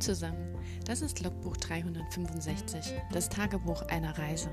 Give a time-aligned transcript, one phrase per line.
[0.00, 4.50] Zusammen, das ist Logbuch 365, das Tagebuch einer Reise.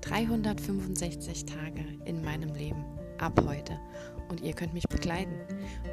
[0.00, 2.84] 365 Tage in meinem Leben,
[3.18, 3.78] ab heute.
[4.28, 5.34] Und ihr könnt mich begleiten.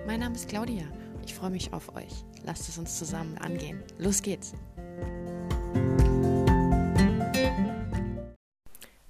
[0.08, 0.86] Mein Name ist Claudia,
[1.26, 2.24] ich freue mich auf euch.
[2.44, 3.84] Lasst es uns zusammen angehen.
[3.98, 4.54] Los geht's!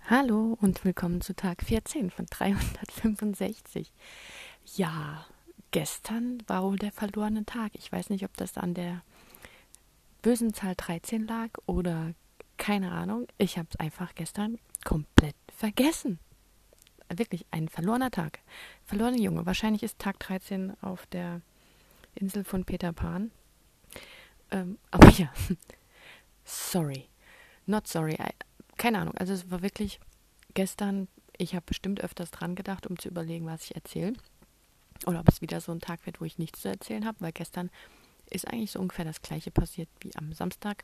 [0.10, 3.94] Hallo und willkommen zu Tag 14 von 365.
[4.76, 5.26] Ja,
[5.72, 7.72] gestern war wohl der verlorene Tag.
[7.76, 9.04] Ich weiß nicht, ob das an der
[10.26, 12.16] bösen Zahl 13 lag oder
[12.58, 13.28] keine Ahnung.
[13.38, 16.18] Ich habe es einfach gestern komplett vergessen.
[17.16, 18.40] Wirklich ein verlorener Tag.
[18.86, 19.46] Verlorener Junge.
[19.46, 21.42] Wahrscheinlich ist Tag 13 auf der
[22.16, 23.30] Insel von Peter Pan.
[24.50, 25.32] Ähm, aber ja,
[26.44, 27.08] sorry.
[27.68, 28.18] Not sorry.
[28.78, 29.14] Keine Ahnung.
[29.18, 30.00] Also es war wirklich
[30.56, 34.14] gestern, ich habe bestimmt öfters dran gedacht, um zu überlegen, was ich erzähle.
[35.06, 37.32] Oder ob es wieder so ein Tag wird, wo ich nichts zu erzählen habe, weil
[37.32, 37.70] gestern
[38.35, 40.83] ist eigentlich so ungefähr das gleiche passiert wie am Samstag,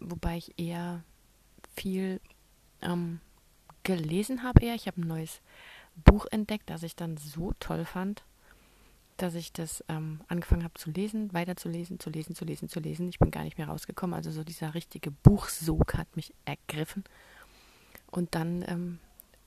[0.00, 1.02] wobei ich eher
[1.74, 2.20] viel
[2.82, 3.20] ähm,
[3.82, 4.64] gelesen habe.
[4.64, 4.74] Eher.
[4.74, 5.40] Ich habe ein neues
[5.96, 8.24] Buch entdeckt, das ich dann so toll fand,
[9.16, 12.68] dass ich das ähm, angefangen habe zu lesen, weiter zu lesen, zu lesen, zu lesen,
[12.68, 13.08] zu lesen.
[13.08, 14.14] Ich bin gar nicht mehr rausgekommen.
[14.14, 17.04] Also so dieser richtige Buchsog hat mich ergriffen.
[18.10, 18.98] Und dann ähm,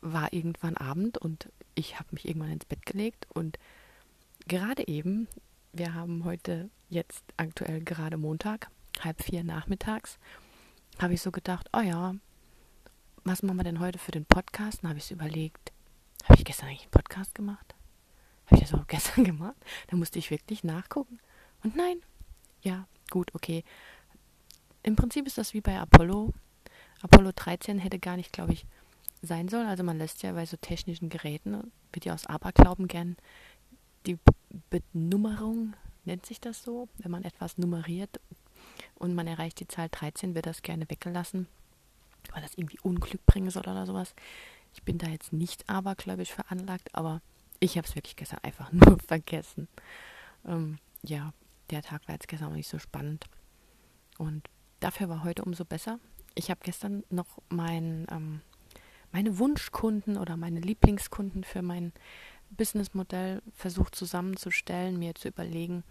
[0.01, 3.59] war irgendwann Abend und ich habe mich irgendwann ins Bett gelegt und
[4.47, 5.27] gerade eben
[5.80, 10.19] wir haben heute jetzt aktuell gerade Montag, halb vier nachmittags,
[11.02, 12.16] habe ich so gedacht, oh ja,
[13.23, 14.83] was machen wir denn heute für den Podcast?
[14.83, 15.71] Dann habe ich so überlegt,
[16.25, 17.75] habe ich gestern eigentlich einen Podcast gemacht?
[18.47, 19.55] Habe ich das auch gestern gemacht?
[19.88, 21.19] Da musste ich wirklich nachgucken.
[21.63, 22.02] Und nein,
[22.61, 23.64] ja, gut, okay.
[24.83, 26.33] Im Prinzip ist das wie bei Apollo.
[27.02, 28.66] Apollo 13 hätte gar nicht, glaube ich,
[29.21, 29.67] sein sollen.
[29.67, 33.16] Also man lässt ja bei so technischen Geräten, wird ja aus Aberglauben gern
[34.05, 34.17] die
[34.69, 35.73] Benummerung,
[36.05, 38.19] nennt sich das so, wenn man etwas nummeriert
[38.95, 41.47] und man erreicht die Zahl 13, wird das gerne weggelassen,
[42.33, 44.15] weil das irgendwie Unglück bringen soll oder sowas.
[44.73, 47.21] Ich bin da jetzt nicht abergläubisch veranlagt, aber
[47.59, 49.67] ich habe es wirklich gestern einfach nur vergessen.
[50.45, 51.33] Ähm, ja,
[51.70, 53.26] der Tag war jetzt gestern auch nicht so spannend.
[54.17, 54.48] Und
[54.80, 55.99] dafür war heute umso besser.
[56.36, 58.42] Ich habe gestern noch mein, ähm,
[59.11, 61.93] meine Wunschkunden oder meine Lieblingskunden für mein
[62.52, 65.83] Businessmodell versucht zusammenzustellen, mir zu überlegen,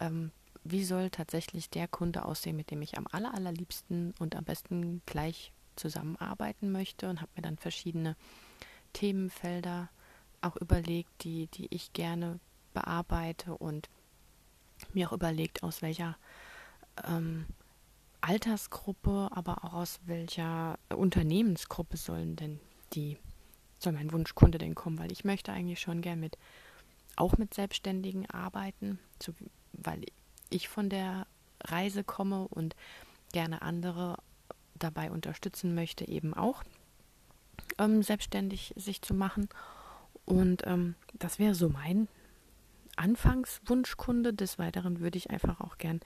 [0.00, 0.30] ähm,
[0.64, 5.02] wie soll tatsächlich der Kunde aussehen, mit dem ich am aller, allerliebsten und am besten
[5.06, 8.16] gleich zusammenarbeiten möchte und habe mir dann verschiedene
[8.92, 9.88] Themenfelder
[10.40, 12.38] auch überlegt, die, die ich gerne
[12.74, 13.88] bearbeite und
[14.92, 16.16] mir auch überlegt, aus welcher
[17.06, 17.46] ähm,
[18.20, 22.60] Altersgruppe, aber auch aus welcher Unternehmensgruppe sollen denn
[22.92, 23.18] die
[23.82, 24.98] soll mein Wunschkunde denn kommen?
[24.98, 26.38] Weil ich möchte eigentlich schon gern mit,
[27.16, 29.32] auch mit Selbstständigen arbeiten, so,
[29.72, 30.04] weil
[30.50, 31.26] ich von der
[31.64, 32.76] Reise komme und
[33.32, 34.16] gerne andere
[34.74, 36.62] dabei unterstützen möchte, eben auch
[37.78, 39.48] ähm, selbstständig sich zu machen.
[40.24, 42.08] Und ähm, das wäre so mein
[42.96, 44.34] Anfangswunschkunde.
[44.34, 46.00] Des Weiteren würde ich einfach auch gern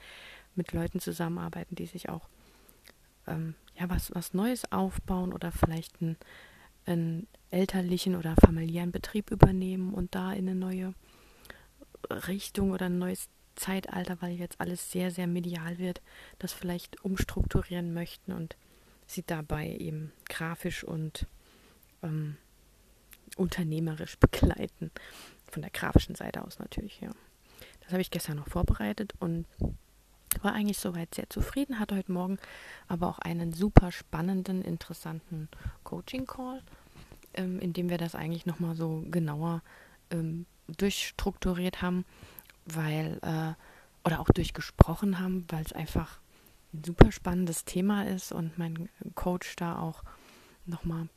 [0.55, 2.29] mit Leuten zusammenarbeiten, die sich auch
[3.27, 6.17] ähm, ja was, was Neues aufbauen oder vielleicht ein
[6.87, 10.95] einen elterlichen oder familiären Betrieb übernehmen und da in eine neue
[12.11, 16.03] Richtung oder ein neues Zeitalter, weil jetzt alles sehr, sehr medial wird,
[16.39, 18.57] das vielleicht umstrukturieren möchten und
[19.07, 21.27] sie dabei eben grafisch und
[22.03, 22.37] ähm,
[23.37, 24.91] unternehmerisch begleiten.
[25.51, 27.11] Von der grafischen Seite aus natürlich, ja.
[27.81, 29.47] Das habe ich gestern noch vorbereitet und
[30.43, 32.39] war eigentlich soweit sehr zufrieden, hatte heute Morgen
[32.89, 35.49] aber auch einen super spannenden, interessanten
[35.85, 36.63] Coaching-Call,
[37.37, 39.63] ähm, in dem wir das eigentlich nochmal so genauer
[40.11, 42.05] ähm, durchstrukturiert haben,
[42.65, 43.55] weil, äh,
[44.07, 46.21] oder auch durchgesprochen haben, weil es einfach
[46.75, 50.03] ein super spannendes Thema ist und mein Coach da auch
[50.67, 51.09] nochmal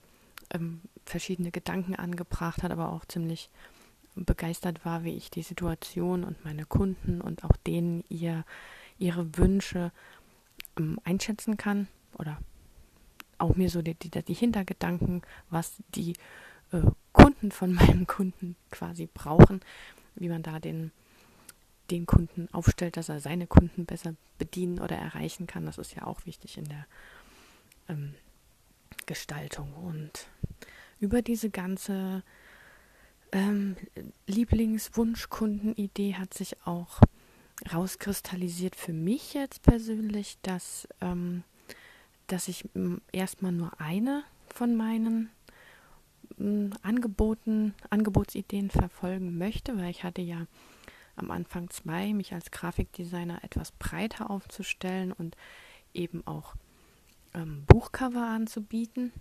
[0.52, 3.50] ähm, verschiedene Gedanken angebracht hat, aber auch ziemlich
[4.16, 8.44] begeistert war, wie ich die Situation und meine Kunden und auch denen ihr
[8.98, 9.92] ihre Wünsche
[10.78, 12.38] ähm, einschätzen kann oder
[13.40, 16.14] auch mir so die, die, die Hintergedanken, was die
[16.72, 16.82] äh,
[17.14, 19.62] Kunden von meinen Kunden quasi brauchen,
[20.16, 20.92] wie man da den,
[21.92, 25.66] den Kunden aufstellt, dass er seine Kunden besser bedienen oder erreichen kann.
[25.66, 26.86] Das ist ja auch wichtig in der
[27.88, 28.14] ähm,
[29.06, 29.74] Gestaltung.
[29.74, 30.28] Und
[31.00, 32.24] über diese ganze
[33.32, 33.76] ähm,
[34.28, 37.02] Lieblingswunschkundenidee hat sich auch
[37.74, 41.44] rauskristallisiert für mich jetzt persönlich, dass, ähm,
[42.32, 42.68] dass ich
[43.12, 44.24] erstmal nur eine
[44.54, 45.30] von meinen
[46.82, 50.46] Angeboten, Angebotsideen verfolgen möchte, weil ich hatte ja
[51.16, 55.36] am Anfang zwei, mich als Grafikdesigner etwas breiter aufzustellen und
[55.94, 56.56] eben auch
[57.34, 59.12] ähm, Buchcover anzubieten.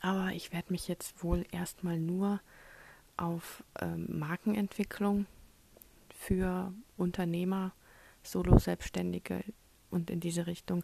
[0.00, 2.40] Aber ich werde mich jetzt wohl erstmal nur
[3.16, 5.26] auf ähm, Markenentwicklung
[6.18, 7.72] für Unternehmer,
[8.22, 9.44] Solo-Selbstständige
[9.90, 10.82] und in diese Richtung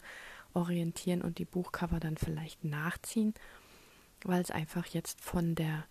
[0.57, 3.35] orientieren und die Buchcover dann vielleicht nachziehen,
[4.25, 5.85] weil es einfach jetzt von der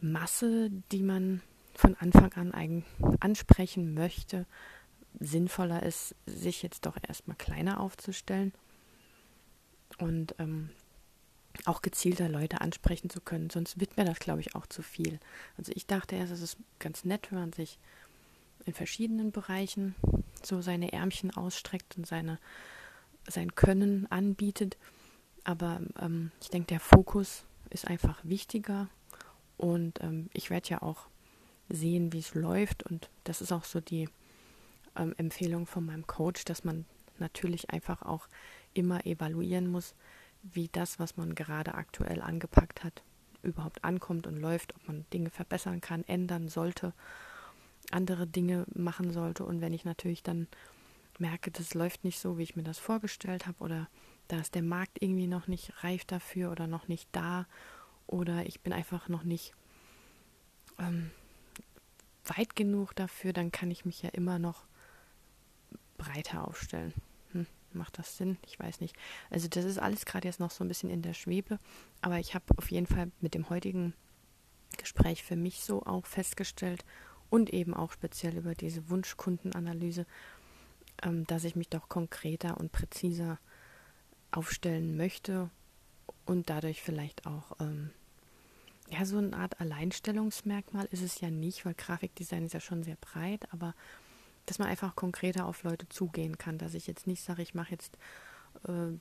[0.00, 1.40] Masse, die man
[1.74, 2.84] von Anfang an eigentlich
[3.20, 4.46] ansprechen möchte,
[5.20, 8.52] sinnvoller ist, sich jetzt doch erstmal kleiner aufzustellen
[9.98, 10.70] und ähm,
[11.64, 13.50] auch gezielter Leute ansprechen zu können.
[13.50, 15.20] Sonst wird mir das, glaube ich, auch zu viel.
[15.56, 17.78] Also ich dachte erst, es ist ganz nett, wenn man sich
[18.64, 19.94] in verschiedenen Bereichen
[20.42, 22.38] so seine Ärmchen ausstreckt und seine,
[23.28, 24.76] sein Können anbietet.
[25.44, 28.88] Aber ähm, ich denke, der Fokus ist einfach wichtiger
[29.56, 31.08] und ähm, ich werde ja auch
[31.68, 34.08] sehen, wie es läuft und das ist auch so die
[34.96, 36.84] ähm, Empfehlung von meinem Coach, dass man
[37.18, 38.28] natürlich einfach auch
[38.74, 39.94] immer evaluieren muss,
[40.42, 43.02] wie das, was man gerade aktuell angepackt hat,
[43.42, 46.92] überhaupt ankommt und läuft, ob man Dinge verbessern kann, ändern sollte,
[47.90, 49.44] andere Dinge machen sollte.
[49.44, 50.48] Und wenn ich natürlich dann
[51.20, 53.88] merke, das läuft nicht so, wie ich mir das vorgestellt habe, oder
[54.28, 57.46] da ist der Markt irgendwie noch nicht reif dafür oder noch nicht da,
[58.06, 59.54] oder ich bin einfach noch nicht
[60.78, 61.10] ähm,
[62.24, 64.64] weit genug dafür, dann kann ich mich ja immer noch
[65.96, 66.92] breiter aufstellen.
[67.32, 68.38] Hm, macht das Sinn?
[68.46, 68.96] Ich weiß nicht.
[69.30, 71.58] Also das ist alles gerade jetzt noch so ein bisschen in der Schwebe,
[72.00, 73.94] aber ich habe auf jeden Fall mit dem heutigen
[74.78, 76.84] Gespräch für mich so auch festgestellt
[77.30, 80.06] und eben auch speziell über diese Wunschkundenanalyse,
[81.26, 83.38] dass ich mich doch konkreter und präziser
[84.30, 85.50] aufstellen möchte
[86.24, 87.90] und dadurch vielleicht auch ähm,
[88.88, 92.96] ja so eine Art Alleinstellungsmerkmal ist es ja nicht, weil Grafikdesign ist ja schon sehr
[92.96, 93.74] breit, aber
[94.46, 97.72] dass man einfach konkreter auf Leute zugehen kann, dass ich jetzt nicht sage, ich mache
[97.72, 97.96] jetzt
[98.66, 98.96] äh,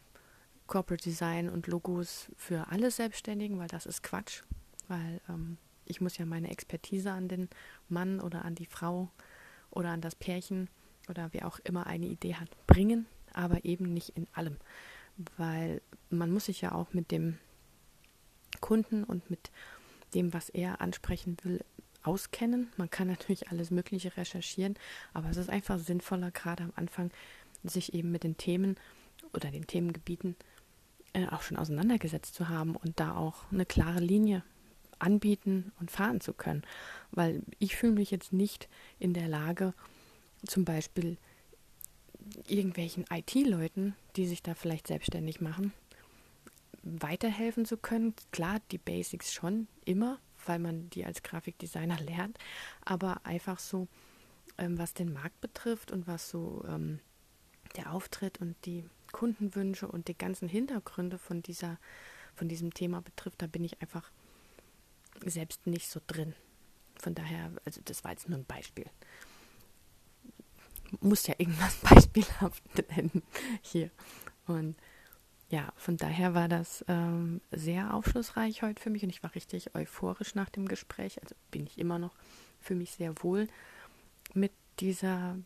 [0.67, 4.43] Corporate Design und Logos für alle Selbstständigen, weil das ist Quatsch,
[4.87, 7.49] weil ähm, ich muss ja meine Expertise an den
[7.89, 9.09] Mann oder an die Frau
[9.69, 10.69] oder an das Pärchen
[11.09, 14.57] oder wer auch immer eine Idee hat, bringen, aber eben nicht in allem,
[15.37, 17.37] weil man muss sich ja auch mit dem
[18.59, 19.51] Kunden und mit
[20.13, 21.63] dem, was er ansprechen will,
[22.03, 22.69] auskennen.
[22.77, 24.75] Man kann natürlich alles Mögliche recherchieren,
[25.13, 27.11] aber es ist einfach sinnvoller, gerade am Anfang
[27.63, 28.75] sich eben mit den Themen
[29.33, 30.35] oder den Themengebieten
[31.13, 34.43] äh, auch schon auseinandergesetzt zu haben und da auch eine klare Linie
[34.99, 36.63] anbieten und fahren zu können.
[37.11, 38.69] Weil ich fühle mich jetzt nicht
[38.99, 39.73] in der Lage,
[40.45, 41.17] zum Beispiel
[42.47, 45.73] irgendwelchen IT-Leuten, die sich da vielleicht selbstständig machen,
[46.83, 48.13] weiterhelfen zu können.
[48.31, 52.37] Klar, die Basics schon immer, weil man die als Grafikdesigner lernt,
[52.83, 53.87] aber einfach so,
[54.57, 56.99] ähm, was den Markt betrifft und was so ähm,
[57.75, 61.77] der Auftritt und die Kundenwünsche und die ganzen Hintergründe von dieser,
[62.35, 64.11] von diesem Thema betrifft, da bin ich einfach
[65.25, 66.33] selbst nicht so drin.
[66.99, 68.85] Von daher, also das war jetzt nur ein Beispiel.
[70.99, 73.23] Muss ja irgendwas beispielhaft nennen
[73.61, 73.89] hier.
[74.47, 74.75] Und
[75.49, 79.75] ja, von daher war das ähm, sehr aufschlussreich heute für mich und ich war richtig
[79.75, 81.21] euphorisch nach dem Gespräch.
[81.21, 82.15] Also bin ich immer noch
[82.59, 83.47] für mich sehr wohl
[84.33, 85.37] mit dieser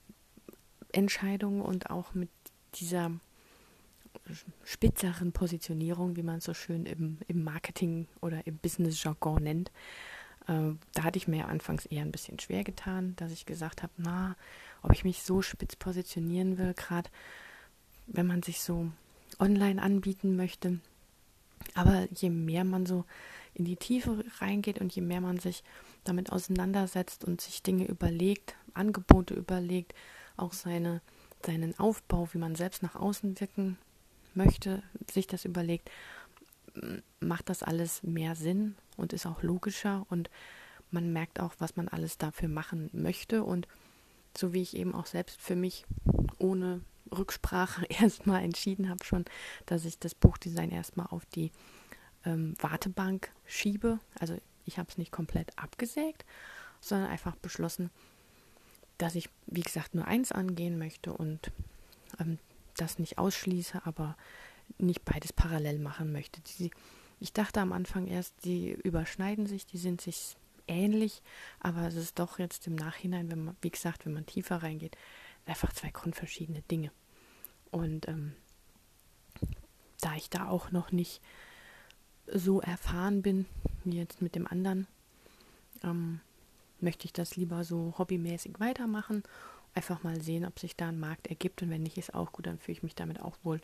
[0.92, 2.30] Entscheidung und auch mit
[2.76, 3.12] dieser
[4.64, 9.72] spitzeren Positionierung, wie man es so schön im, im Marketing oder im Business-Jargon nennt.
[10.48, 13.94] Äh, da hatte ich mir anfangs eher ein bisschen schwer getan, dass ich gesagt habe,
[13.98, 14.36] na,
[14.86, 17.10] ob ich mich so spitz positionieren will, gerade
[18.08, 18.92] wenn man sich so
[19.40, 20.80] online anbieten möchte.
[21.74, 23.04] Aber je mehr man so
[23.56, 25.64] in die Tiefe reingeht und je mehr man sich
[26.04, 29.96] damit auseinandersetzt und sich Dinge überlegt, Angebote überlegt,
[30.38, 31.02] auch seine,
[31.44, 33.78] seinen Aufbau, wie man selbst nach außen wirken
[34.36, 35.90] möchte, sich das überlegt,
[37.20, 40.30] macht das alles mehr Sinn und ist auch logischer und
[40.92, 43.68] man merkt auch, was man alles dafür machen möchte und
[44.38, 45.86] so wie ich eben auch selbst für mich
[46.38, 49.26] ohne Rücksprache erstmal entschieden habe schon,
[49.66, 51.52] dass ich das Buchdesign erstmal auf die
[52.26, 54.00] ähm, Wartebank schiebe.
[54.20, 56.26] Also ich habe es nicht komplett abgesägt,
[56.82, 57.90] sondern einfach beschlossen,
[58.98, 61.52] dass ich, wie gesagt, nur eins angehen möchte und
[62.20, 62.40] ähm,
[62.78, 64.18] das nicht ausschließe, aber
[64.78, 66.42] nicht beides parallel machen möchte.
[66.42, 66.72] Die,
[67.20, 71.22] ich dachte am Anfang erst, die überschneiden sich, die sind sich ähnlich,
[71.60, 74.98] aber es ist doch jetzt im Nachhinein, wenn man, wie gesagt, wenn man tiefer reingeht,
[75.46, 76.92] einfach zwei grundverschiedene Dinge.
[77.72, 78.34] Und ähm,
[80.02, 81.22] da ich da auch noch nicht
[82.28, 83.46] so erfahren bin
[83.84, 84.88] wie jetzt mit dem anderen,
[85.84, 86.22] ähm,
[86.80, 89.24] möchte ich das lieber so hobbymäßig weitermachen?
[89.74, 92.48] Einfach mal sehen, ob sich da ein Markt ergibt und wenn nicht, ist auch gut,
[92.48, 93.62] dann fühle ich mich damit auch wohl.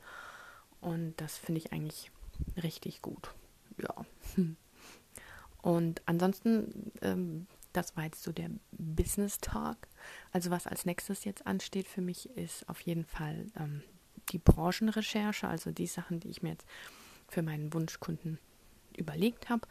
[0.81, 2.11] Und das finde ich eigentlich
[2.61, 3.33] richtig gut.
[3.77, 4.05] Ja.
[5.61, 9.77] Und ansonsten, ähm, das war jetzt so der Business Talk.
[10.31, 13.83] Also was als nächstes jetzt ansteht für mich, ist auf jeden Fall ähm,
[14.29, 16.65] die Branchenrecherche, also die Sachen, die ich mir jetzt
[17.27, 18.39] für meinen Wunschkunden
[18.97, 19.67] überlegt habe,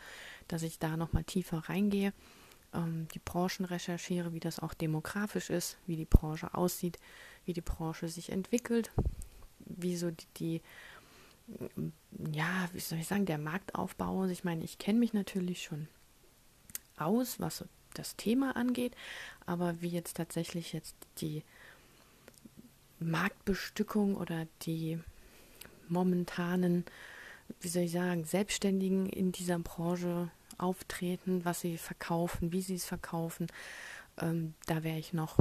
[0.48, 2.12] dass ich da nochmal tiefer reingehe,
[2.72, 6.98] ähm, die Branchen recherchiere, wie das auch demografisch ist, wie die Branche aussieht,
[7.44, 8.90] wie die Branche sich entwickelt,
[9.58, 10.62] wie so die, die
[12.32, 14.26] ja, wie soll ich sagen, der Marktaufbau.
[14.26, 15.88] Ich meine, ich kenne mich natürlich schon
[16.96, 17.64] aus, was
[17.94, 18.94] das Thema angeht,
[19.46, 21.42] aber wie jetzt tatsächlich jetzt die
[23.00, 25.00] Marktbestückung oder die
[25.88, 26.84] momentanen,
[27.60, 32.84] wie soll ich sagen, Selbstständigen in dieser Branche auftreten, was sie verkaufen, wie sie es
[32.84, 33.46] verkaufen.
[34.18, 35.38] Ähm, da werde ich noch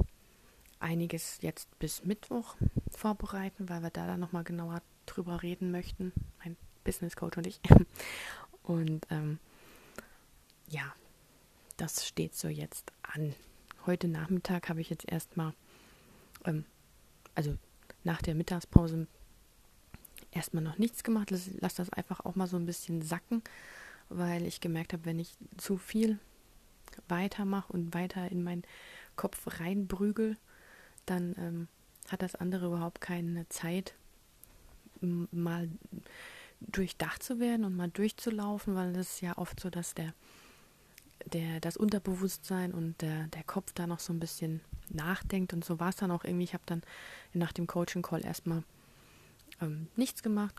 [0.79, 2.55] einiges jetzt bis Mittwoch
[2.89, 6.13] vorbereiten, weil wir da dann nochmal genauer drüber reden möchten,
[6.43, 7.59] mein Business Coach und ich.
[8.63, 9.39] Und ähm,
[10.67, 10.93] ja,
[11.77, 13.33] das steht so jetzt an.
[13.87, 15.53] Heute Nachmittag habe ich jetzt erstmal,
[16.45, 16.65] ähm,
[17.33, 17.57] also
[18.03, 19.07] nach der Mittagspause,
[20.31, 21.31] erstmal noch nichts gemacht.
[21.31, 23.41] Lass, lass das einfach auch mal so ein bisschen sacken,
[24.09, 26.19] weil ich gemerkt habe, wenn ich zu viel
[27.07, 28.63] weitermache und weiter in meinen
[29.15, 30.37] Kopf reinbrügel,
[31.05, 31.67] dann ähm,
[32.09, 33.95] hat das andere überhaupt keine Zeit,
[35.01, 35.69] mal
[36.61, 40.13] durchdacht zu werden und mal durchzulaufen, weil es ist ja oft so, dass der,
[41.25, 45.79] der, das Unterbewusstsein und der, der Kopf da noch so ein bisschen nachdenkt und so
[45.79, 46.43] war es dann auch irgendwie.
[46.43, 46.81] Ich habe dann
[47.33, 48.63] nach dem Coaching-Call erstmal
[49.61, 50.55] ähm, nichts gemacht.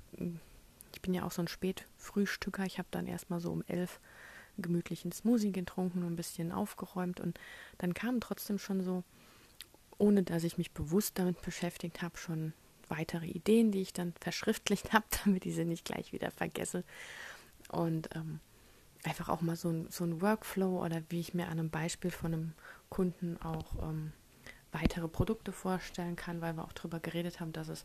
[0.95, 2.65] Ich bin ja auch so ein Spätfrühstücker.
[2.65, 4.01] Ich habe dann erstmal so um elf
[4.59, 7.39] gemütlichen Smoothie getrunken und ein bisschen aufgeräumt und
[7.79, 9.05] dann kamen trotzdem schon so,
[9.99, 12.53] ohne dass ich mich bewusst damit beschäftigt habe, schon
[12.91, 16.85] weitere Ideen, die ich dann verschriftlicht habe, damit ich sie nicht gleich wieder vergesse.
[17.71, 18.41] Und ähm,
[19.05, 22.11] einfach auch mal so ein, so ein Workflow oder wie ich mir an einem Beispiel
[22.11, 22.53] von einem
[22.89, 24.13] Kunden auch ähm,
[24.73, 27.85] weitere Produkte vorstellen kann, weil wir auch darüber geredet haben, dass es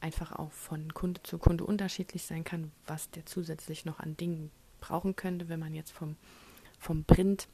[0.00, 4.50] einfach auch von Kunde zu Kunde unterschiedlich sein kann, was der zusätzlich noch an Dingen
[4.80, 6.16] brauchen könnte, wenn man jetzt vom,
[6.78, 7.48] vom Print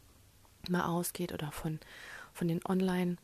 [0.69, 1.79] mal ausgeht oder von,
[2.33, 3.17] von den Online-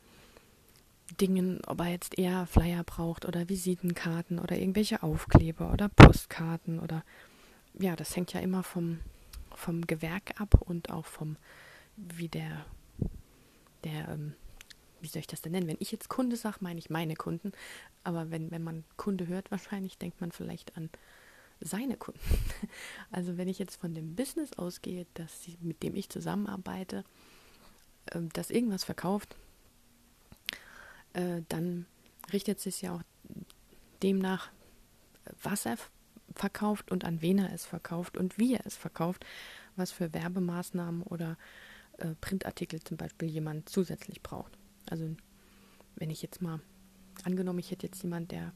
[1.19, 7.03] Dingen, ob er jetzt eher Flyer braucht oder Visitenkarten oder irgendwelche Aufkleber oder Postkarten oder
[7.77, 8.99] ja, das hängt ja immer vom,
[9.53, 11.37] vom Gewerk ab und auch vom,
[11.95, 12.65] wie der,
[13.83, 14.33] der, ähm,
[15.01, 15.67] wie soll ich das denn nennen?
[15.67, 17.51] Wenn ich jetzt Kunde sage, meine ich meine Kunden,
[18.03, 20.89] aber wenn, wenn man Kunde hört, wahrscheinlich denkt man vielleicht an
[21.59, 22.19] seine Kunden.
[23.11, 27.03] Also wenn ich jetzt von dem Business ausgehe, dass sie, mit dem ich zusammenarbeite,
[28.07, 29.37] äh, das irgendwas verkauft,
[31.15, 31.85] äh, dann
[32.31, 33.01] richtet sich ja auch
[34.03, 34.49] demnach,
[35.41, 35.77] was er
[36.33, 39.25] verkauft und an wen er es verkauft und wie er es verkauft,
[39.75, 41.37] was für Werbemaßnahmen oder
[41.97, 44.57] äh, Printartikel zum Beispiel jemand zusätzlich braucht.
[44.89, 45.15] Also
[45.95, 46.59] wenn ich jetzt mal,
[47.23, 48.51] angenommen, ich hätte jetzt jemand, der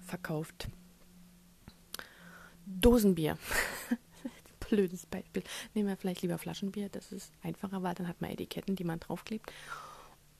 [0.00, 0.68] verkauft
[2.66, 3.36] Dosenbier.
[4.70, 5.42] Blödes Beispiel.
[5.74, 9.00] Nehmen wir vielleicht lieber Flaschenbier, das ist einfacher, weil dann hat man Etiketten, die man
[9.00, 9.52] draufklebt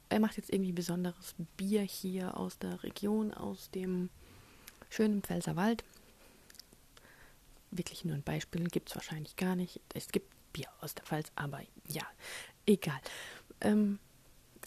[0.08, 4.11] er macht jetzt irgendwie besonderes Bier hier aus der Region, aus dem
[4.90, 5.84] schönen Pfälzerwald.
[7.70, 9.80] Wirklich nur ein Beispiel, gibt es wahrscheinlich gar nicht.
[9.92, 12.04] Es gibt Bier aus der Pfalz, aber ja,
[12.66, 13.00] egal.
[13.61, 13.99] Ähm,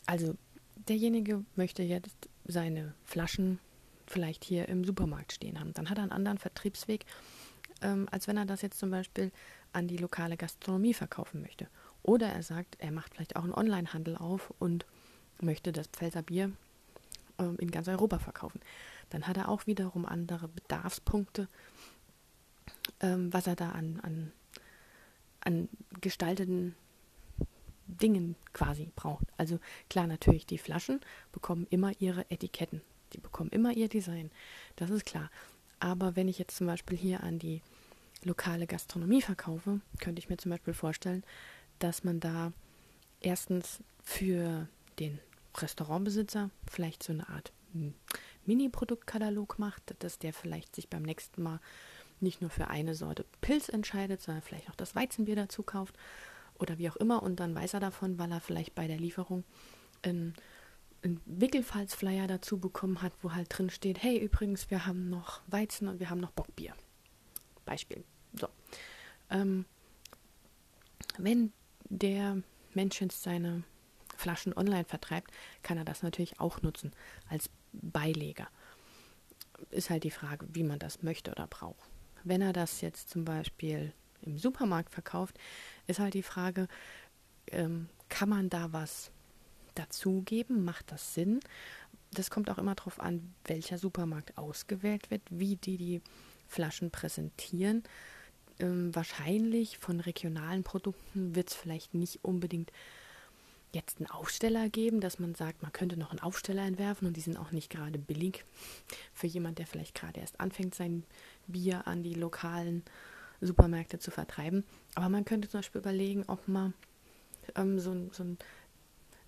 [0.05, 0.35] also,
[0.75, 3.59] derjenige möchte jetzt seine Flaschen
[4.05, 5.73] vielleicht hier im Supermarkt stehen haben.
[5.73, 7.05] Dann hat er einen anderen Vertriebsweg,
[7.81, 9.31] ähm, als wenn er das jetzt zum Beispiel
[9.73, 11.67] an die lokale Gastronomie verkaufen möchte.
[12.03, 14.85] Oder er sagt, er macht vielleicht auch einen Onlinehandel auf und
[15.41, 16.51] möchte das Pfälzer Bier
[17.39, 18.59] ähm, in ganz Europa verkaufen.
[19.09, 21.47] Dann hat er auch wiederum andere Bedarfspunkte,
[22.99, 24.31] ähm, was er da an, an,
[25.41, 25.69] an
[26.01, 26.75] gestalteten
[27.87, 29.25] Dingen quasi braucht.
[29.37, 30.99] Also klar, natürlich, die Flaschen
[31.31, 32.81] bekommen immer ihre Etiketten.
[33.13, 34.29] Die bekommen immer ihr Design.
[34.75, 35.29] Das ist klar.
[35.79, 37.61] Aber wenn ich jetzt zum Beispiel hier an die
[38.23, 41.23] lokale Gastronomie verkaufe, könnte ich mir zum Beispiel vorstellen,
[41.79, 42.51] dass man da
[43.21, 44.67] erstens für
[44.99, 45.19] den
[45.61, 47.51] Restaurantbesitzer vielleicht so eine Art
[48.45, 51.59] Mini-Produktkatalog macht, dass der vielleicht sich beim nächsten Mal
[52.19, 55.95] nicht nur für eine Sorte Pilz entscheidet, sondern vielleicht auch das Weizenbier dazu kauft
[56.57, 59.43] oder wie auch immer und dann weiß er davon, weil er vielleicht bei der Lieferung
[60.01, 60.33] einen,
[61.03, 65.87] einen Wickelfalzflyer dazu bekommen hat, wo halt drin steht, hey übrigens, wir haben noch Weizen
[65.87, 66.73] und wir haben noch Bockbier.
[67.65, 68.03] Beispiel.
[68.33, 68.47] So.
[69.29, 69.65] Ähm,
[71.17, 71.51] wenn
[71.89, 72.41] der
[72.73, 73.63] Mensch jetzt seine
[74.17, 75.31] Flaschen online vertreibt,
[75.63, 76.91] kann er das natürlich auch nutzen
[77.29, 78.47] als Beileger.
[79.69, 81.89] Ist halt die Frage, wie man das möchte oder braucht.
[82.23, 85.37] Wenn er das jetzt zum Beispiel im Supermarkt verkauft,
[85.87, 86.67] ist halt die Frage,
[87.51, 89.11] ähm, kann man da was
[89.75, 90.63] dazugeben?
[90.63, 91.39] Macht das Sinn?
[92.11, 96.01] Das kommt auch immer darauf an, welcher Supermarkt ausgewählt wird, wie die die
[96.47, 97.83] Flaschen präsentieren.
[98.59, 102.71] Ähm, wahrscheinlich von regionalen Produkten wird es vielleicht nicht unbedingt
[103.77, 107.21] jetzt einen Aufsteller geben, dass man sagt, man könnte noch einen Aufsteller entwerfen und die
[107.21, 108.43] sind auch nicht gerade billig
[109.13, 111.03] für jemand, der vielleicht gerade erst anfängt, sein
[111.45, 112.83] Bier an die lokalen
[113.39, 114.65] Supermärkte zu vertreiben.
[114.95, 116.73] Aber man könnte zum Beispiel überlegen, ob man
[117.55, 118.37] ähm, so, so ein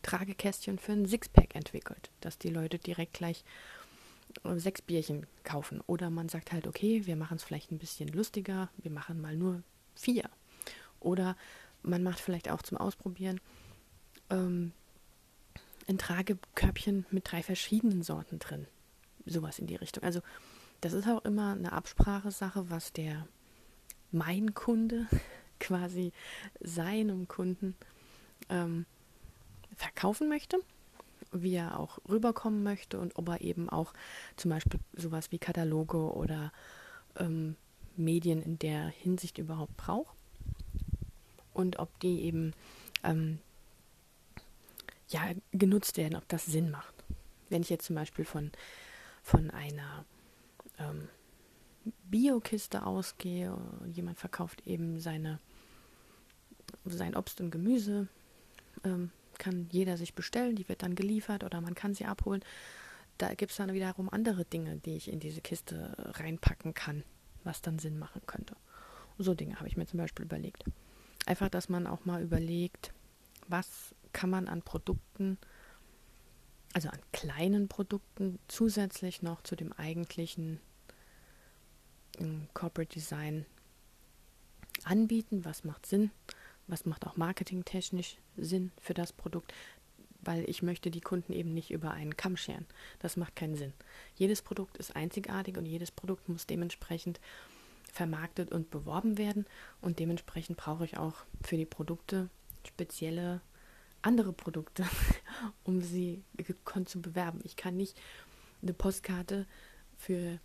[0.01, 3.43] Tragekästchen für ein Sixpack entwickelt, dass die Leute direkt gleich
[4.43, 5.81] äh, sechs Bierchen kaufen.
[5.85, 9.35] Oder man sagt halt, okay, wir machen es vielleicht ein bisschen lustiger, wir machen mal
[9.35, 9.61] nur
[9.95, 10.29] vier.
[10.99, 11.37] Oder
[11.83, 13.39] man macht vielleicht auch zum Ausprobieren
[14.29, 14.71] ähm,
[15.87, 18.67] ein Tragekörbchen mit drei verschiedenen Sorten drin.
[19.25, 20.03] Sowas in die Richtung.
[20.03, 20.21] Also
[20.81, 23.27] das ist auch immer eine Absprachesache, was der
[24.11, 25.07] mein Kunde
[25.59, 26.13] quasi
[26.61, 27.75] seinem Kunden
[28.49, 28.85] ähm,
[29.75, 30.59] verkaufen möchte,
[31.31, 33.93] wie er auch rüberkommen möchte und ob er eben auch
[34.35, 36.51] zum Beispiel sowas wie Kataloge oder
[37.17, 37.55] ähm,
[37.97, 40.15] Medien in der Hinsicht überhaupt braucht
[41.53, 42.53] und ob die eben
[43.03, 43.39] ähm,
[45.09, 46.93] ja, genutzt werden, ob das Sinn macht.
[47.49, 48.51] Wenn ich jetzt zum Beispiel von,
[49.23, 50.05] von einer
[50.77, 51.09] ähm,
[52.09, 53.55] Biokiste ausgehe,
[53.91, 55.39] jemand verkauft eben seine,
[56.85, 58.07] sein Obst und Gemüse,
[58.83, 62.43] ähm, kann jeder sich bestellen, die wird dann geliefert oder man kann sie abholen.
[63.17, 67.03] Da gibt es dann wiederum andere Dinge, die ich in diese Kiste reinpacken kann,
[67.43, 68.55] was dann Sinn machen könnte.
[69.17, 70.63] So Dinge habe ich mir zum Beispiel überlegt.
[71.25, 72.93] Einfach, dass man auch mal überlegt,
[73.47, 75.37] was kann man an Produkten,
[76.73, 80.59] also an kleinen Produkten, zusätzlich noch zu dem eigentlichen
[82.19, 83.45] ähm, Corporate Design
[84.83, 86.11] anbieten, was macht Sinn,
[86.67, 89.53] was macht auch marketingtechnisch Sinn für das Produkt,
[90.21, 92.65] weil ich möchte die Kunden eben nicht über einen Kamm scheren.
[92.99, 93.73] Das macht keinen Sinn.
[94.15, 97.19] Jedes Produkt ist einzigartig und jedes Produkt muss dementsprechend
[97.91, 99.45] vermarktet und beworben werden
[99.81, 102.29] und dementsprechend brauche ich auch für die Produkte
[102.67, 103.41] spezielle
[104.01, 104.83] andere Produkte,
[105.63, 107.39] um sie gekonnt zu bewerben.
[107.43, 107.99] Ich kann nicht
[108.61, 109.45] eine Postkarte
[109.97, 110.39] für,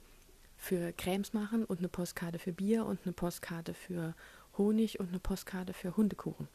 [0.56, 4.14] für Cremes machen und eine Postkarte für Bier und eine Postkarte für
[4.56, 6.48] Honig und eine Postkarte für Hundekuchen.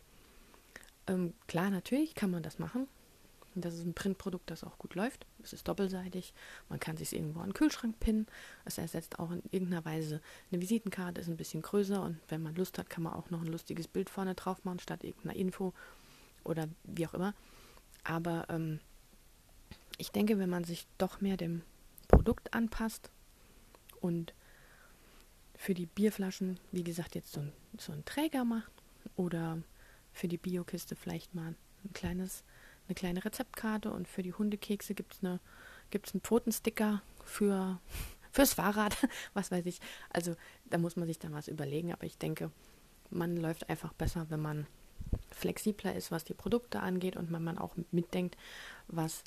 [1.08, 2.88] Ähm, klar, natürlich kann man das machen.
[3.56, 5.26] Das ist ein Printprodukt, das auch gut läuft.
[5.44, 6.34] Es ist doppelseitig.
[6.70, 8.28] Man kann sich irgendwo an den Kühlschrank pinnen.
[8.64, 12.56] Es ersetzt auch in irgendeiner Weise eine Visitenkarte, ist ein bisschen größer und wenn man
[12.56, 15.74] Lust hat, kann man auch noch ein lustiges Bild vorne drauf machen, statt irgendeiner Info
[16.44, 17.34] oder wie auch immer.
[18.04, 18.80] Aber ähm,
[19.98, 21.62] ich denke, wenn man sich doch mehr dem
[22.08, 23.12] Produkt anpasst
[24.02, 24.34] und
[25.56, 28.72] für die Bierflaschen, wie gesagt, jetzt so, ein, so einen Träger macht
[29.18, 29.62] oder
[30.14, 32.44] für die Biokiste vielleicht mal ein kleines,
[32.88, 35.40] eine kleine Rezeptkarte und für die Hundekekse gibt es eine,
[35.92, 37.80] gibt's einen Pfotensticker für,
[38.32, 38.96] fürs Fahrrad,
[39.34, 39.80] was weiß ich.
[40.10, 40.36] Also
[40.70, 42.52] da muss man sich dann was überlegen, aber ich denke,
[43.10, 44.66] man läuft einfach besser, wenn man
[45.32, 48.38] flexibler ist, was die Produkte angeht und wenn man auch mitdenkt,
[48.88, 49.24] was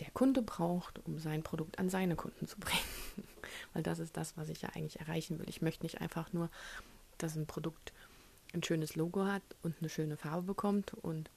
[0.00, 2.78] der Kunde braucht, um sein Produkt an seine Kunden zu bringen.
[3.72, 5.48] Weil das ist das, was ich ja eigentlich erreichen will.
[5.48, 6.50] Ich möchte nicht einfach nur,
[7.18, 7.92] dass ein Produkt
[8.54, 11.30] ein schönes Logo hat und eine schöne Farbe bekommt und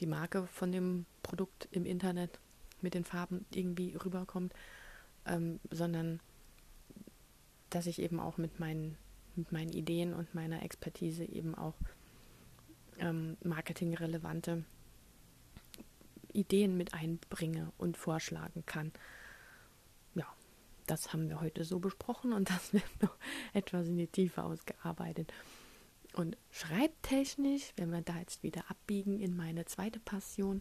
[0.00, 2.40] die Marke von dem Produkt im Internet
[2.80, 4.54] mit den Farben irgendwie rüberkommt,
[5.26, 6.20] ähm, sondern
[7.68, 8.96] dass ich eben auch mit meinen,
[9.36, 11.74] mit meinen Ideen und meiner Expertise eben auch
[13.00, 14.64] ähm, marketingrelevante
[16.32, 18.92] Ideen mit einbringe und vorschlagen kann.
[20.14, 20.26] Ja,
[20.86, 23.16] das haben wir heute so besprochen und das wird noch
[23.52, 25.32] etwas in die Tiefe ausgearbeitet.
[26.12, 30.60] Und schreibtechnisch, wenn wir da jetzt wieder abbiegen in meine zweite Passion,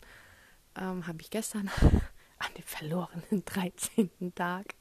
[0.75, 1.67] ähm, habe ich gestern
[2.39, 4.35] an dem verlorenen 13.
[4.35, 4.75] Tag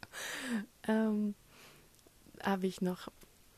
[0.87, 1.35] ähm,
[2.43, 3.11] habe ich noch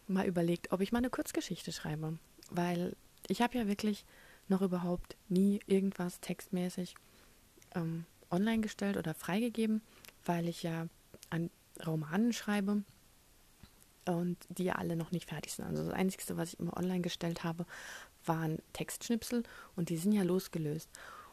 [0.06, 2.18] mal überlegt, ob ich mal eine Kurzgeschichte schreibe,
[2.50, 2.96] weil
[3.30, 4.04] ich habe ja wirklich
[4.48, 6.94] noch überhaupt nie irgendwas textmäßig
[7.74, 9.80] ähm, online gestellt oder freigegeben,
[10.24, 10.88] weil ich ja
[11.30, 11.50] an
[11.86, 12.82] Romanen schreibe
[14.04, 15.66] und die ja alle noch nicht fertig sind.
[15.66, 17.66] Also das Einzige, was ich immer online gestellt habe,
[18.24, 19.44] waren Textschnipsel
[19.76, 20.90] und die sind ja losgelöst.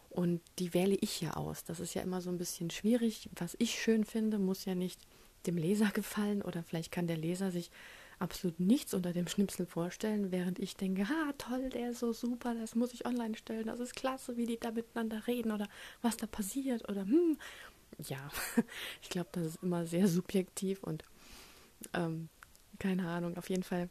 [0.10, 1.64] Und die wähle ich ja aus.
[1.64, 3.30] Das ist ja immer so ein bisschen schwierig.
[3.36, 5.00] Was ich schön finde, muss ja nicht
[5.46, 7.72] dem Leser gefallen oder vielleicht kann der Leser sich
[8.20, 12.56] absolut nichts unter dem Schnipsel vorstellen, während ich denke, ha, toll, der ist so super,
[12.56, 15.68] das muss ich online stellen, das ist klasse, wie die da miteinander reden oder
[16.02, 17.38] was da passiert oder hm.
[18.00, 18.30] Ja,
[19.02, 21.04] ich glaube, das ist immer sehr subjektiv und
[21.94, 22.30] ähm,
[22.80, 23.90] keine Ahnung, auf jeden Fall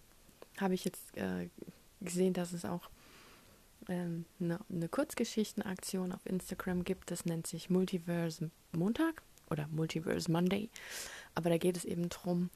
[0.59, 1.49] habe ich jetzt äh,
[2.01, 2.89] gesehen, dass es auch
[3.89, 10.71] ähm, eine, eine Kurzgeschichtenaktion auf Instagram gibt, das nennt sich Multiverse Montag oder Multiverse Monday.
[11.35, 12.51] Aber da geht es eben darum,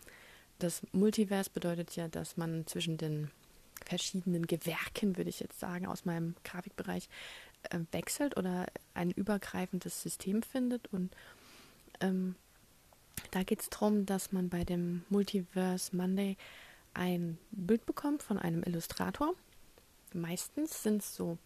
[0.62, 3.30] das Multiverse bedeutet ja, dass man zwischen den
[3.84, 7.08] verschiedenen Gewerken, würde ich jetzt sagen, aus meinem Grafikbereich
[7.64, 10.92] äh, wechselt oder ein übergreifendes System findet.
[10.92, 11.16] Und
[12.00, 12.36] ähm,
[13.30, 16.36] da geht es darum, dass man bei dem Multiverse Monday
[16.94, 19.34] ein Bild bekommt von einem Illustrator.
[20.12, 21.38] Meistens sind es so,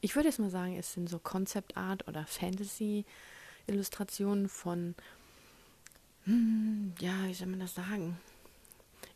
[0.00, 4.94] ich würde jetzt mal sagen, es sind so Concept Art oder Fantasy-Illustrationen von,
[6.24, 8.18] hm, ja, wie soll man das sagen?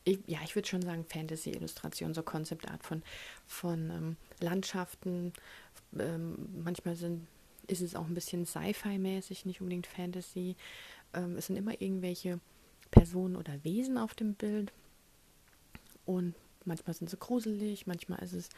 [0.05, 3.03] Ich, ja, ich würde schon sagen Fantasy-Illustrationen, so Concept Art von,
[3.47, 5.33] von ähm, Landschaften.
[5.99, 7.27] Ähm, manchmal sind,
[7.67, 10.57] ist es auch ein bisschen Sci-Fi-mäßig, nicht unbedingt Fantasy.
[11.14, 12.38] Ähm, es sind immer irgendwelche
[12.90, 14.73] Personen oder Wesen auf dem Bild.
[16.05, 18.49] Und manchmal sind sie gruselig, manchmal ist es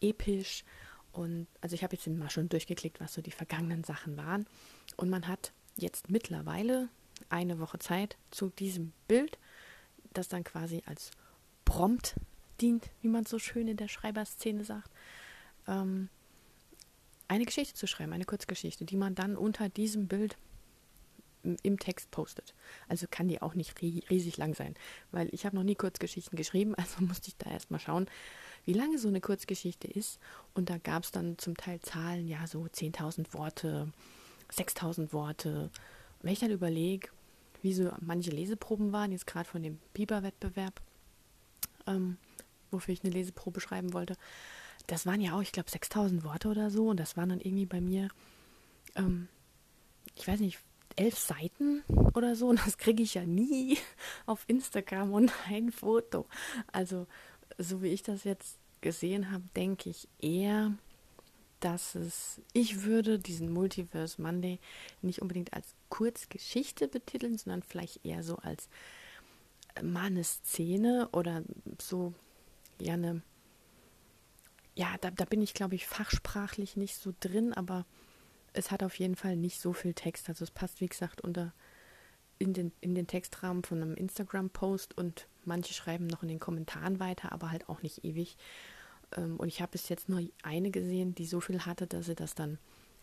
[0.00, 0.64] episch.
[1.12, 4.46] Und also ich habe jetzt mal schon durchgeklickt, was so die vergangenen Sachen waren.
[4.96, 6.88] Und man hat jetzt mittlerweile
[7.28, 9.38] eine Woche Zeit zu diesem Bild,
[10.14, 11.10] das dann quasi als
[11.64, 12.16] Prompt
[12.60, 14.90] dient, wie man so schön in der Schreiberszene sagt,
[15.66, 16.08] ähm,
[17.28, 20.36] eine Geschichte zu schreiben, eine Kurzgeschichte, die man dann unter diesem Bild
[21.62, 22.54] im Text postet.
[22.88, 24.74] Also kann die auch nicht riesig lang sein,
[25.12, 28.06] weil ich habe noch nie Kurzgeschichten geschrieben, also musste ich da erstmal schauen,
[28.64, 30.18] wie lange so eine Kurzgeschichte ist.
[30.54, 33.92] Und da gab es dann zum Teil Zahlen, ja, so 10.000 Worte,
[34.52, 35.70] 6.000 Worte.
[36.22, 37.08] Wenn ich dann überlege,
[37.64, 40.82] wie so manche Leseproben waren, jetzt gerade von dem Biber-Wettbewerb,
[41.86, 42.18] ähm,
[42.70, 44.16] wofür ich eine Leseprobe schreiben wollte,
[44.86, 46.88] das waren ja auch, ich glaube, 6000 Worte oder so.
[46.88, 48.08] Und das waren dann irgendwie bei mir,
[48.96, 49.28] ähm,
[50.14, 50.58] ich weiß nicht,
[50.96, 51.82] elf Seiten
[52.14, 52.48] oder so.
[52.48, 53.78] Und das kriege ich ja nie
[54.26, 56.26] auf Instagram und ein Foto.
[56.70, 57.06] Also,
[57.56, 60.74] so wie ich das jetzt gesehen habe, denke ich eher,
[61.64, 64.60] dass es, ich würde diesen Multiverse Monday
[65.00, 68.68] nicht unbedingt als Kurzgeschichte betiteln, sondern vielleicht eher so als
[69.82, 71.42] mal eine Szene oder
[71.80, 72.12] so,
[72.80, 73.22] ja, eine,
[74.74, 77.86] ja, da, da bin ich, glaube ich, fachsprachlich nicht so drin, aber
[78.52, 80.28] es hat auf jeden Fall nicht so viel Text.
[80.28, 81.54] Also es passt, wie gesagt, unter
[82.38, 87.00] in den, in den Textrahmen von einem Instagram-Post und manche schreiben noch in den Kommentaren
[87.00, 88.36] weiter, aber halt auch nicht ewig.
[89.16, 92.14] Ähm, und ich habe bis jetzt nur eine gesehen, die so viel hatte, dass sie
[92.14, 92.58] das dann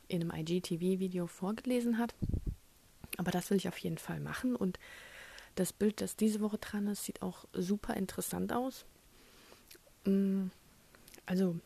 [0.08, 2.13] in einem IGTV-Video vorgelesen hat.
[3.17, 4.56] Aber das will ich auf jeden Fall machen.
[4.56, 4.80] Und
[5.56, 8.86] das Bild, das diese Woche dran ist, sieht auch super interessant aus.
[10.06, 10.47] Mm,
[11.26, 11.58] also,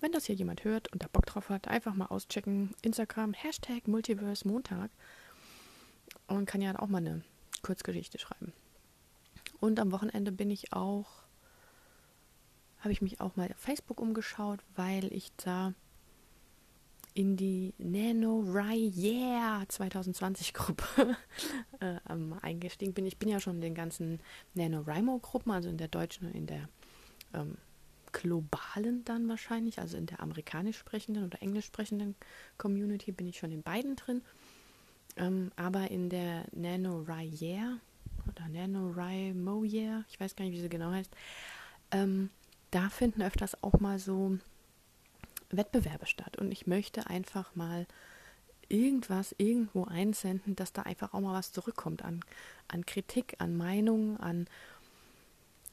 [0.00, 2.74] wenn das hier jemand hört und da Bock drauf hat, einfach mal auschecken.
[2.82, 4.90] Instagram, Hashtag Multiverse Montag.
[6.26, 7.22] Und kann ja auch mal eine
[7.62, 8.52] Kurzgeschichte schreiben.
[9.60, 11.06] Und am Wochenende bin ich auch,
[12.80, 15.74] habe ich mich auch mal auf Facebook umgeschaut, weil ich da
[17.18, 21.16] in die Nano Rye Yeah 2020 Gruppe
[21.80, 21.96] äh,
[22.42, 23.06] eingestiegen bin.
[23.06, 24.20] Ich bin ja schon in den ganzen
[24.54, 26.68] NaNoWriMo Gruppen, also in der deutschen und in der
[27.34, 27.56] ähm,
[28.12, 32.14] globalen dann wahrscheinlich, also in der amerikanisch sprechenden oder englisch sprechenden
[32.56, 34.22] Community bin ich schon in beiden drin.
[35.16, 37.80] Ähm, aber in der NaNoWriMo
[38.28, 41.10] oder NaNoWriMo Yeah, ich weiß gar nicht, wie sie genau heißt,
[41.90, 42.30] ähm,
[42.70, 44.38] da finden öfters auch mal so
[45.50, 46.36] Wettbewerbe statt.
[46.36, 47.86] Und ich möchte einfach mal
[48.68, 52.20] irgendwas irgendwo einsenden, dass da einfach auch mal was zurückkommt an,
[52.68, 54.46] an Kritik, an Meinungen, an.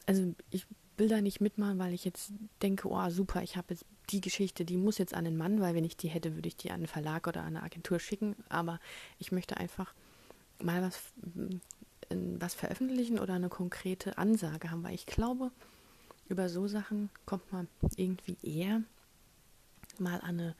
[0.05, 0.65] Also ich
[0.97, 2.31] will da nicht mitmachen, weil ich jetzt
[2.61, 5.75] denke, oh super, ich habe jetzt die Geschichte, die muss jetzt an den Mann, weil
[5.75, 8.35] wenn ich die hätte, würde ich die an einen Verlag oder an eine Agentur schicken.
[8.47, 8.79] Aber
[9.19, 9.93] ich möchte einfach
[10.61, 11.01] mal was,
[12.09, 15.51] was veröffentlichen oder eine konkrete Ansage haben, weil ich glaube,
[16.27, 18.81] über so Sachen kommt man irgendwie eher
[19.99, 20.55] mal an eine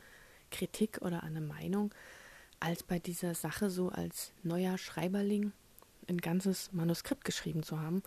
[0.52, 1.94] Kritik oder an eine Meinung,
[2.60, 5.52] als bei dieser Sache so als neuer Schreiberling
[6.08, 8.04] ein ganzes Manuskript geschrieben zu haben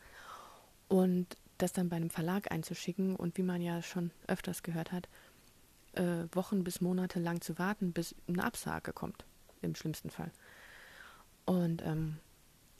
[0.88, 5.08] und das dann bei einem Verlag einzuschicken und wie man ja schon öfters gehört hat,
[5.94, 9.24] äh, Wochen bis Monate lang zu warten, bis eine Absage kommt,
[9.60, 10.30] im schlimmsten Fall.
[11.44, 12.18] Und ähm,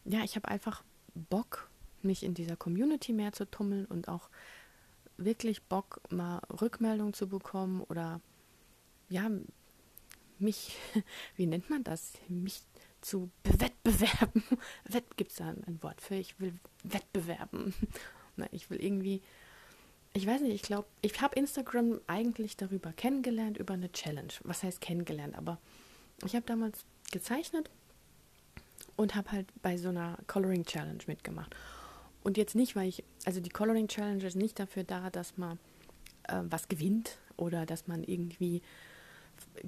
[0.05, 1.69] ja, ich habe einfach Bock,
[2.03, 4.29] mich in dieser Community mehr zu tummeln und auch
[5.19, 8.21] wirklich Bock, mal Rückmeldung zu bekommen oder
[9.09, 9.31] ja,
[10.39, 10.77] mich,
[11.37, 12.13] wie nennt man das?
[12.29, 12.63] Mich
[13.01, 14.43] zu bewettbewerben.
[14.85, 16.55] Wett gibt es da ein Wort für, ich will
[16.85, 17.75] wettbewerben.
[18.53, 19.21] Ich will irgendwie,
[20.13, 24.33] ich weiß nicht, ich glaube, ich habe Instagram eigentlich darüber kennengelernt, über eine Challenge.
[24.45, 25.35] Was heißt kennengelernt?
[25.35, 25.59] Aber
[26.25, 27.69] ich habe damals gezeichnet
[28.95, 31.57] und habe halt bei so einer Coloring Challenge mitgemacht.
[32.23, 35.59] Und jetzt nicht, weil ich, also die Coloring Challenge ist nicht dafür da, dass man
[36.25, 38.63] äh, was gewinnt oder dass man irgendwie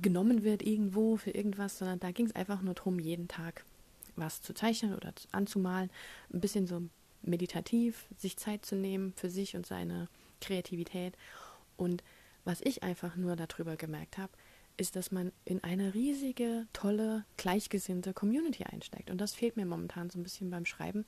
[0.00, 3.64] genommen wird irgendwo für irgendwas, sondern da ging es einfach nur darum, jeden Tag
[4.16, 5.90] was zu zeichnen oder anzumalen.
[6.32, 6.82] Ein bisschen so
[7.22, 10.08] meditativ, sich Zeit zu nehmen für sich und seine
[10.40, 11.14] Kreativität.
[11.76, 12.02] Und
[12.44, 14.32] was ich einfach nur darüber gemerkt habe,
[14.76, 19.10] ist, dass man in eine riesige, tolle, gleichgesinnte Community einsteigt.
[19.10, 21.04] Und das fehlt mir momentan so ein bisschen beim Schreiben.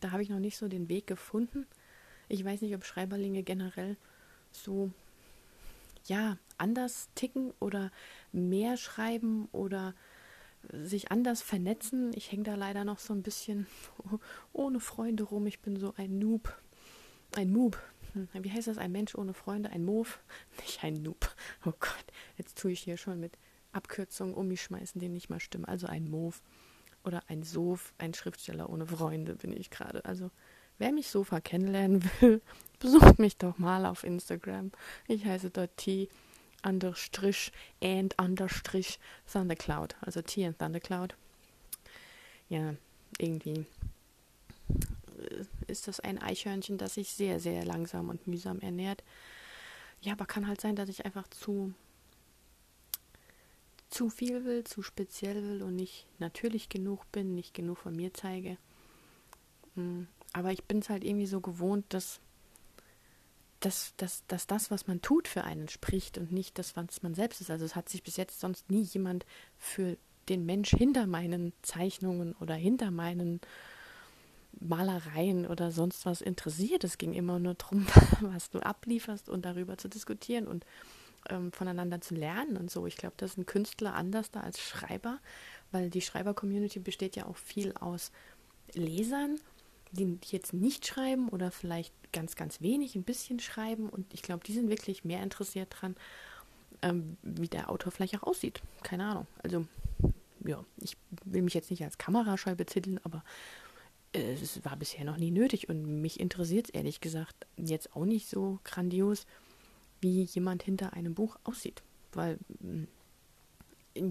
[0.00, 1.66] Da habe ich noch nicht so den Weg gefunden.
[2.28, 3.96] Ich weiß nicht, ob Schreiberlinge generell
[4.50, 4.90] so
[6.06, 7.90] ja anders ticken oder
[8.32, 9.94] mehr schreiben oder
[10.70, 12.12] sich anders vernetzen.
[12.14, 13.66] Ich hänge da leider noch so ein bisschen
[14.52, 15.46] ohne Freunde rum.
[15.46, 16.56] Ich bin so ein Noob.
[17.36, 17.78] Ein Moob.
[18.12, 18.78] Hm, wie heißt das?
[18.78, 19.70] Ein Mensch ohne Freunde?
[19.70, 20.08] Ein Move?
[20.60, 21.34] Nicht ein Noob.
[21.64, 22.04] Oh Gott,
[22.36, 23.32] jetzt tue ich hier schon mit
[23.72, 25.64] Abkürzungen um mich schmeißen, die nicht mal stimmen.
[25.64, 26.36] Also ein Move
[27.04, 30.04] oder ein Sof, ein Schriftsteller ohne Freunde bin ich gerade.
[30.04, 30.30] Also
[30.78, 32.40] wer mich Sofa kennenlernen will,
[32.78, 34.72] besucht mich doch mal auf Instagram.
[35.08, 36.08] Ich heiße dort T
[36.64, 38.98] understrich and understrich
[39.30, 39.96] Thundercloud.
[40.00, 41.14] Also T and Thundercloud.
[42.48, 42.74] Ja,
[43.18, 43.66] irgendwie
[44.68, 49.02] äh, ist das ein Eichhörnchen, das sich sehr, sehr langsam und mühsam ernährt.
[50.00, 51.72] Ja, aber kann halt sein, dass ich einfach zu
[53.92, 58.12] zu viel will, zu speziell will und nicht natürlich genug bin, nicht genug von mir
[58.14, 58.56] zeige.
[59.74, 62.20] Hm, aber ich bin es halt irgendwie so gewohnt, dass
[63.60, 67.14] dass, dass, dass das, was man tut, für einen spricht und nicht das, was man
[67.14, 67.50] selbst ist.
[67.50, 69.24] Also es hat sich bis jetzt sonst nie jemand
[69.56, 69.96] für
[70.28, 73.40] den Mensch hinter meinen Zeichnungen oder hinter meinen
[74.58, 76.84] Malereien oder sonst was interessiert.
[76.84, 77.86] Es ging immer nur darum,
[78.20, 80.66] was du ablieferst und darüber zu diskutieren und
[81.28, 82.86] ähm, voneinander zu lernen und so.
[82.86, 85.18] Ich glaube, das ein Künstler anders da als Schreiber,
[85.70, 88.12] weil die Schreiber-Community besteht ja auch viel aus
[88.74, 89.38] Lesern
[89.92, 93.88] die jetzt nicht schreiben oder vielleicht ganz, ganz wenig, ein bisschen schreiben.
[93.88, 95.96] Und ich glaube, die sind wirklich mehr interessiert dran,
[96.80, 98.62] ähm, wie der Autor vielleicht auch aussieht.
[98.82, 99.26] Keine Ahnung.
[99.42, 99.66] Also,
[100.44, 103.22] ja, ich will mich jetzt nicht als Kamerascheu betiteln, aber
[104.12, 105.68] äh, es war bisher noch nie nötig.
[105.68, 109.26] Und mich interessiert es ehrlich gesagt jetzt auch nicht so grandios,
[110.02, 111.82] wie jemand hinter einem Buch aussieht.
[112.12, 112.84] Weil, mm,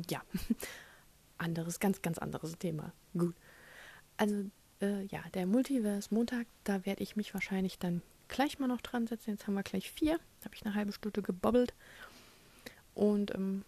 [0.10, 0.22] ja,
[1.38, 2.94] anderes, ganz, ganz anderes Thema.
[3.14, 3.36] Gut.
[4.18, 4.46] Also
[4.82, 9.08] äh, ja, der Multiverse Montag, da werde ich mich wahrscheinlich dann gleich mal noch dran
[9.08, 9.32] setzen.
[9.32, 10.20] Jetzt haben wir gleich vier.
[10.44, 11.74] Habe ich eine halbe Stunde gebobbelt.
[12.94, 13.64] Und ähm,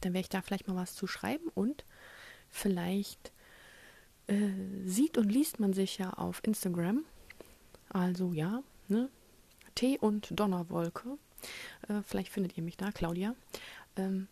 [0.00, 1.48] dann werde ich da vielleicht mal was zu schreiben.
[1.54, 1.84] Und
[2.48, 3.32] vielleicht
[4.26, 4.50] äh,
[4.84, 7.04] sieht und liest man sich ja auf Instagram.
[7.90, 9.08] Also ja, ne?
[9.74, 11.18] Tee und Donnerwolke.
[11.88, 13.34] Äh, vielleicht findet ihr mich da, Claudia.
[13.96, 14.28] Ähm,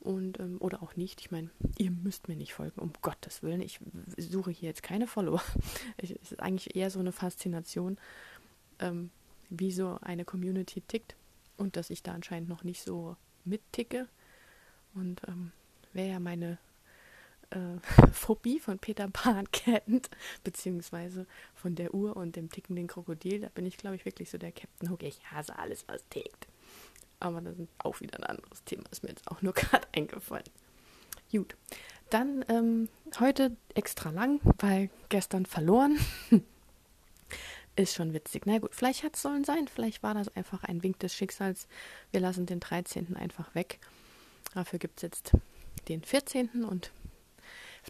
[0.00, 1.20] und ähm, oder auch nicht.
[1.20, 3.60] Ich meine, ihr müsst mir nicht folgen, um Gottes Willen.
[3.60, 3.80] Ich
[4.16, 5.42] suche hier jetzt keine Follower.
[5.96, 7.98] es ist eigentlich eher so eine Faszination,
[8.78, 9.10] ähm,
[9.50, 11.16] wie so eine Community tickt
[11.56, 14.06] und dass ich da anscheinend noch nicht so mitticke.
[14.94, 15.52] Und ähm,
[15.92, 16.58] wer ja meine
[17.50, 17.78] äh,
[18.12, 20.10] Phobie von Peter Pan kennt,
[20.44, 24.38] beziehungsweise von der Uhr und dem tickenden Krokodil, da bin ich, glaube ich, wirklich so
[24.38, 25.02] der Captain Hook.
[25.02, 26.46] Ich hasse alles, was tickt.
[27.20, 30.44] Aber das ist auch wieder ein anderes Thema, ist mir jetzt auch nur gerade eingefallen.
[31.32, 31.56] Gut,
[32.10, 35.98] dann ähm, heute extra lang, weil gestern verloren.
[37.76, 38.46] ist schon witzig.
[38.46, 41.68] Na gut, vielleicht hat es sollen sein, vielleicht war das einfach ein Wink des Schicksals.
[42.10, 43.16] Wir lassen den 13.
[43.16, 43.78] einfach weg.
[44.54, 45.32] Dafür gibt es jetzt
[45.88, 46.64] den 14.
[46.64, 46.90] und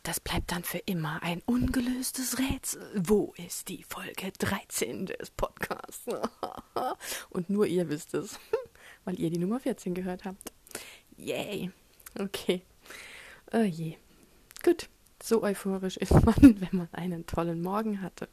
[0.02, 2.90] das bleibt dann für immer ein ungelöstes Rätsel.
[2.96, 6.04] Wo ist die Folge 13 des Podcasts?
[7.30, 8.38] und nur ihr wisst es
[9.06, 10.52] weil ihr die Nummer 14 gehört habt.
[11.16, 11.70] Yay.
[12.18, 12.62] Okay.
[13.52, 13.96] Oh je.
[14.62, 14.90] Gut.
[15.22, 18.28] So euphorisch ist man, wenn man einen tollen Morgen hatte.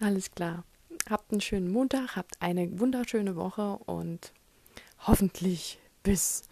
[0.00, 0.64] Alles klar.
[1.10, 4.32] Habt einen schönen Montag, habt eine wunderschöne Woche und
[5.06, 6.44] hoffentlich bis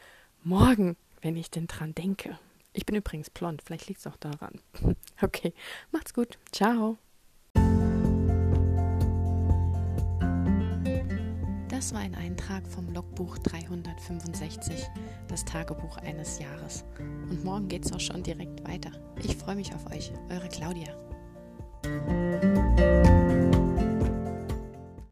[0.43, 2.39] morgen, wenn ich denn dran denke.
[2.73, 4.61] Ich bin übrigens blond, vielleicht liegt es auch daran.
[5.25, 5.55] Okay,
[5.93, 6.37] macht's gut.
[6.51, 6.99] Ciao.
[11.69, 14.85] Das war ein Eintrag vom Logbuch 365,
[15.29, 16.85] das Tagebuch eines Jahres.
[16.99, 18.91] Und morgen geht's auch schon direkt weiter.
[19.23, 20.93] Ich freue mich auf euch, eure Claudia.